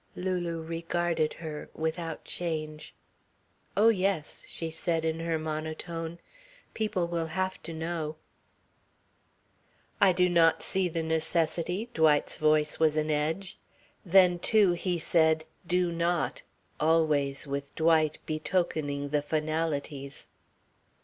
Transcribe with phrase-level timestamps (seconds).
[0.15, 2.95] Lulu regarded her, without change.
[3.77, 6.17] "Oh, yes," she said in her monotone.
[6.73, 8.15] "People will have to know."
[10.01, 13.59] "I do not see the necessity." Dwight's voice was an edge.
[14.03, 16.41] Then too he said "do not,"
[16.79, 20.27] always with Dwight betokening the finalities.